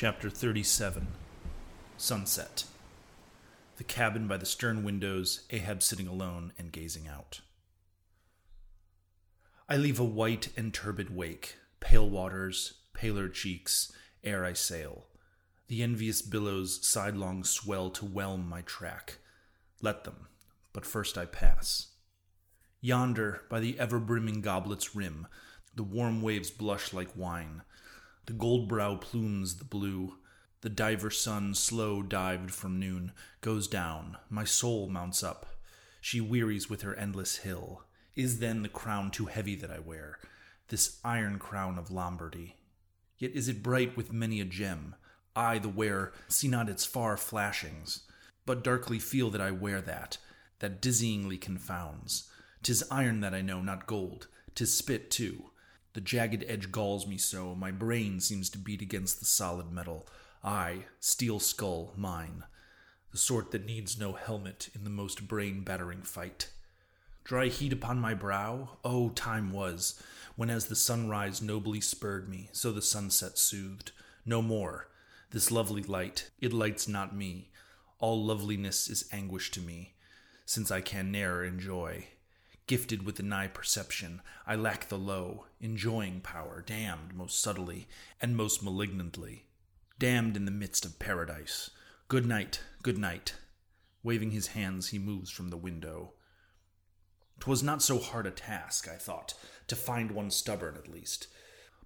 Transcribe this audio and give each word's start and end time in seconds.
Chapter 0.00 0.30
37 0.30 1.08
Sunset. 1.96 2.62
The 3.78 3.82
cabin 3.82 4.28
by 4.28 4.36
the 4.36 4.46
stern 4.46 4.84
windows, 4.84 5.44
Ahab 5.50 5.82
sitting 5.82 6.06
alone 6.06 6.52
and 6.56 6.70
gazing 6.70 7.08
out. 7.08 7.40
I 9.68 9.76
leave 9.76 9.98
a 9.98 10.04
white 10.04 10.50
and 10.56 10.72
turbid 10.72 11.12
wake, 11.12 11.56
pale 11.80 12.08
waters, 12.08 12.74
paler 12.92 13.28
cheeks, 13.28 13.90
ere 14.22 14.44
I 14.44 14.52
sail. 14.52 15.06
The 15.66 15.82
envious 15.82 16.22
billows 16.22 16.78
sidelong 16.86 17.42
swell 17.42 17.90
to 17.90 18.04
whelm 18.04 18.48
my 18.48 18.60
track. 18.60 19.18
Let 19.82 20.04
them, 20.04 20.28
but 20.72 20.86
first 20.86 21.18
I 21.18 21.24
pass. 21.24 21.88
Yonder, 22.80 23.42
by 23.50 23.58
the 23.58 23.76
ever 23.80 23.98
brimming 23.98 24.42
goblet's 24.42 24.94
rim, 24.94 25.26
the 25.74 25.82
warm 25.82 26.22
waves 26.22 26.52
blush 26.52 26.92
like 26.92 27.16
wine. 27.16 27.62
The 28.28 28.34
gold 28.34 28.68
brow 28.68 28.96
plumes 28.96 29.54
the 29.54 29.64
blue. 29.64 30.16
The 30.60 30.68
diver 30.68 31.10
sun, 31.10 31.54
slow 31.54 32.02
dived 32.02 32.50
from 32.50 32.78
noon, 32.78 33.12
goes 33.40 33.66
down. 33.66 34.18
My 34.28 34.44
soul 34.44 34.86
mounts 34.90 35.22
up. 35.22 35.46
She 36.02 36.20
wearies 36.20 36.68
with 36.68 36.82
her 36.82 36.94
endless 36.94 37.38
hill. 37.38 37.84
Is 38.14 38.38
then 38.38 38.62
the 38.62 38.68
crown 38.68 39.10
too 39.10 39.24
heavy 39.24 39.54
that 39.56 39.70
I 39.70 39.78
wear, 39.78 40.18
this 40.68 41.00
iron 41.02 41.38
crown 41.38 41.78
of 41.78 41.90
Lombardy? 41.90 42.56
Yet 43.16 43.30
is 43.32 43.48
it 43.48 43.62
bright 43.62 43.96
with 43.96 44.12
many 44.12 44.42
a 44.42 44.44
gem. 44.44 44.94
I, 45.34 45.58
the 45.58 45.70
wearer, 45.70 46.12
see 46.28 46.48
not 46.48 46.68
its 46.68 46.84
far 46.84 47.16
flashings, 47.16 48.02
but 48.44 48.62
darkly 48.62 48.98
feel 48.98 49.30
that 49.30 49.40
I 49.40 49.52
wear 49.52 49.80
that, 49.80 50.18
that 50.58 50.82
dizzyingly 50.82 51.40
confounds. 51.40 52.28
Tis 52.62 52.84
iron 52.90 53.20
that 53.20 53.32
I 53.32 53.40
know, 53.40 53.62
not 53.62 53.86
gold. 53.86 54.26
Tis 54.54 54.74
spit, 54.74 55.10
too. 55.10 55.44
The 55.98 56.04
jagged 56.04 56.44
edge 56.46 56.70
galls 56.70 57.08
me 57.08 57.18
so, 57.18 57.56
my 57.56 57.72
brain 57.72 58.20
seems 58.20 58.48
to 58.50 58.58
beat 58.58 58.80
against 58.80 59.18
the 59.18 59.24
solid 59.24 59.72
metal. 59.72 60.06
I, 60.44 60.84
steel 61.00 61.40
skull, 61.40 61.92
mine. 61.96 62.44
The 63.10 63.18
sort 63.18 63.50
that 63.50 63.66
needs 63.66 63.98
no 63.98 64.12
helmet 64.12 64.68
in 64.76 64.84
the 64.84 64.90
most 64.90 65.26
brain 65.26 65.62
battering 65.62 66.02
fight. 66.02 66.52
Dry 67.24 67.48
heat 67.48 67.72
upon 67.72 67.98
my 67.98 68.14
brow? 68.14 68.78
Oh, 68.84 69.08
time 69.08 69.50
was, 69.50 70.00
when 70.36 70.50
as 70.50 70.66
the 70.66 70.76
sunrise 70.76 71.42
nobly 71.42 71.80
spurred 71.80 72.28
me, 72.28 72.48
so 72.52 72.70
the 72.70 72.80
sunset 72.80 73.36
soothed. 73.36 73.90
No 74.24 74.40
more. 74.40 74.86
This 75.32 75.50
lovely 75.50 75.82
light, 75.82 76.30
it 76.40 76.52
lights 76.52 76.86
not 76.86 77.16
me. 77.16 77.50
All 77.98 78.24
loveliness 78.24 78.88
is 78.88 79.08
anguish 79.10 79.50
to 79.50 79.60
me, 79.60 79.94
since 80.46 80.70
I 80.70 80.80
can 80.80 81.10
ne'er 81.10 81.42
enjoy. 81.42 82.06
Gifted 82.68 83.06
with 83.06 83.16
the 83.16 83.22
nigh 83.22 83.48
perception, 83.48 84.20
I 84.46 84.54
lack 84.54 84.88
the 84.88 84.98
low, 84.98 85.46
enjoying 85.58 86.20
power, 86.20 86.62
damned 86.64 87.14
most 87.14 87.40
subtly 87.40 87.88
and 88.20 88.36
most 88.36 88.62
malignantly. 88.62 89.46
Damned 89.98 90.36
in 90.36 90.44
the 90.44 90.50
midst 90.50 90.84
of 90.84 90.98
paradise. 90.98 91.70
Good 92.08 92.26
night, 92.26 92.60
good 92.82 92.98
night. 92.98 93.36
Waving 94.02 94.32
his 94.32 94.48
hands, 94.48 94.88
he 94.88 94.98
moves 94.98 95.30
from 95.30 95.48
the 95.48 95.56
window. 95.56 96.12
'Twas 97.40 97.62
not 97.62 97.80
so 97.80 97.98
hard 97.98 98.26
a 98.26 98.30
task, 98.30 98.86
I 98.86 98.96
thought, 98.96 99.32
to 99.68 99.74
find 99.74 100.10
one 100.10 100.30
stubborn 100.30 100.76
at 100.76 100.92
least. 100.92 101.28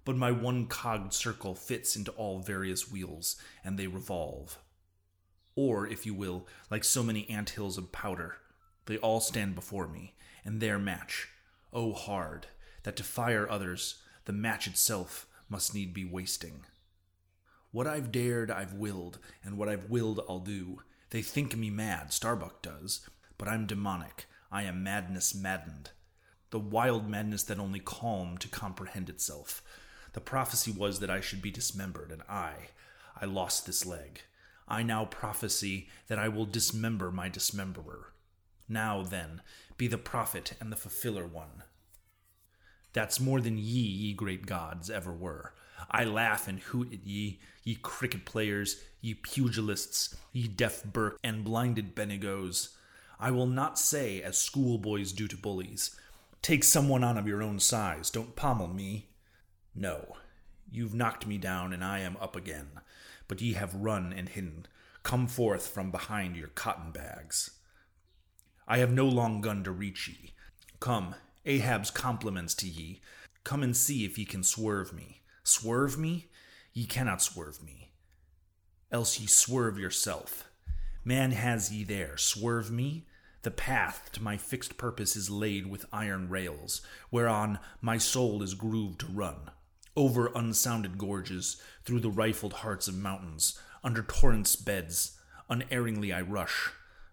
But 0.03 0.17
my 0.17 0.31
one 0.31 0.67
cogged 0.67 1.13
circle 1.13 1.55
fits 1.55 1.95
into 1.95 2.11
all 2.11 2.39
various 2.39 2.91
wheels, 2.91 3.37
and 3.63 3.79
they 3.79 3.87
revolve. 3.87 4.59
Or, 5.55 5.87
if 5.87 6.05
you 6.05 6.13
will, 6.13 6.45
like 6.69 6.83
so 6.83 7.03
many 7.03 7.29
ant 7.29 7.51
hills 7.51 7.77
of 7.77 7.93
powder, 7.93 8.39
they 8.85 8.97
all 8.97 9.19
stand 9.19 9.55
before 9.55 9.87
me, 9.87 10.13
and 10.43 10.59
their 10.59 10.79
match. 10.79 11.29
Oh, 11.71 11.93
hard, 11.93 12.47
that 12.83 12.95
to 12.97 13.03
fire 13.03 13.49
others, 13.49 14.01
the 14.25 14.33
match 14.33 14.67
itself 14.67 15.25
must 15.49 15.73
need 15.73 15.93
be 15.93 16.05
wasting. 16.05 16.61
What 17.71 17.87
I've 17.87 18.11
dared, 18.11 18.51
I've 18.51 18.73
willed, 18.73 19.19
and 19.43 19.57
what 19.57 19.67
I've 19.69 19.89
willed, 19.89 20.19
I'll 20.29 20.39
do. 20.39 20.81
They 21.09 21.21
think 21.21 21.55
me 21.55 21.69
mad, 21.69 22.13
Starbuck 22.13 22.61
does, 22.61 23.07
but 23.37 23.47
I'm 23.47 23.65
demonic. 23.65 24.27
I 24.51 24.63
am 24.63 24.83
madness 24.83 25.33
maddened. 25.33 25.89
The 26.51 26.59
wild 26.59 27.09
madness 27.09 27.41
that 27.43 27.57
only 27.57 27.79
calm 27.79 28.37
to 28.37 28.47
comprehend 28.47 29.09
itself. 29.09 29.63
The 30.13 30.21
prophecy 30.21 30.71
was 30.71 30.99
that 30.99 31.09
I 31.09 31.19
should 31.19 31.41
be 31.41 31.49
dismembered, 31.49 32.11
and 32.11 32.21
I, 32.29 32.53
I 33.19 33.25
lost 33.25 33.65
this 33.65 33.85
leg. 33.85 34.21
I 34.67 34.83
now 34.83 35.05
prophesy 35.05 35.89
that 36.07 36.19
I 36.19 36.29
will 36.29 36.45
dismember 36.45 37.11
my 37.11 37.29
dismemberer. 37.29 38.13
Now, 38.67 39.03
then, 39.03 39.41
be 39.77 39.87
the 39.87 39.97
prophet 39.97 40.53
and 40.59 40.71
the 40.71 40.77
fulfiller 40.77 41.25
one. 41.25 41.63
That's 42.93 43.19
more 43.19 43.41
than 43.41 43.57
ye, 43.57 43.81
ye 43.81 44.13
great 44.13 44.45
gods, 44.45 44.89
ever 44.89 45.11
were. 45.11 45.53
I 45.89 46.05
laugh 46.05 46.47
and 46.47 46.59
hoot 46.59 46.93
at 46.93 47.05
ye, 47.05 47.39
ye 47.63 47.75
cricket 47.75 48.25
players, 48.25 48.81
ye 49.01 49.15
pugilists, 49.15 50.15
ye 50.31 50.47
deaf 50.47 50.83
Burke 50.83 51.19
and 51.23 51.43
blinded 51.43 51.95
Bendigos. 51.95 52.69
I 53.19 53.31
will 53.31 53.47
not 53.47 53.79
say, 53.79 54.21
as 54.21 54.37
schoolboys 54.37 55.11
do 55.11 55.27
to 55.27 55.37
bullies, 55.37 55.95
Take 56.43 56.65
someone 56.65 57.05
on 57.05 57.17
of 57.17 57.25
your 57.25 57.41
own 57.41 57.59
size, 57.59 58.09
don't 58.09 58.35
pommel 58.35 58.67
me. 58.67 59.07
No, 59.73 60.17
you've 60.69 60.93
knocked 60.93 61.25
me 61.25 61.37
down, 61.37 61.71
and 61.71 61.83
I 61.83 61.99
am 61.99 62.17
up 62.19 62.35
again. 62.35 62.67
But 63.29 63.41
ye 63.41 63.53
have 63.53 63.73
run 63.73 64.11
and 64.11 64.27
hidden. 64.27 64.65
Come 65.03 65.27
forth 65.27 65.67
from 65.69 65.89
behind 65.89 66.35
your 66.35 66.49
cotton 66.49 66.91
bags. 66.91 67.51
I 68.73 68.79
have 68.79 68.91
no 68.91 69.05
long 69.05 69.39
gun 69.39 69.63
to 69.65 69.71
reach 69.71 70.07
ye. 70.07 70.33
Come, 70.79 71.13
Ahab's 71.45 71.91
compliments 71.91 72.55
to 72.55 72.67
ye. 72.67 73.01
Come 73.43 73.61
and 73.61 73.77
see 73.77 74.03
if 74.03 74.17
ye 74.17 74.25
can 74.25 74.41
swerve 74.41 74.91
me. 74.91 75.21
Swerve 75.43 75.95
me? 75.95 76.31
Ye 76.73 76.87
cannot 76.87 77.21
swerve 77.21 77.61
me. 77.63 77.91
Else 78.91 79.19
ye 79.19 79.27
swerve 79.27 79.77
yourself. 79.77 80.49
Man 81.05 81.33
has 81.33 81.71
ye 81.71 81.83
there. 81.83 82.17
Swerve 82.17 82.71
me? 82.71 83.05
The 83.43 83.51
path 83.51 84.09
to 84.13 84.23
my 84.23 84.37
fixed 84.37 84.75
purpose 84.75 85.15
is 85.15 85.29
laid 85.29 85.67
with 85.67 85.85
iron 85.93 86.27
rails, 86.27 86.81
whereon 87.11 87.59
my 87.79 87.99
soul 87.99 88.41
is 88.41 88.55
grooved 88.55 89.01
to 89.01 89.05
run. 89.05 89.51
Over 89.95 90.31
unsounded 90.33 90.97
gorges, 90.97 91.61
through 91.85 91.99
the 91.99 92.09
rifled 92.09 92.53
hearts 92.53 92.87
of 92.87 92.97
mountains, 92.97 93.59
under 93.83 94.01
torrents' 94.01 94.55
beds, 94.55 95.19
unerringly 95.47 96.11
I 96.11 96.21
rush. 96.21 96.71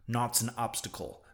Naught's 0.09 0.41
an 0.41 0.53
obstacle, 0.57 1.23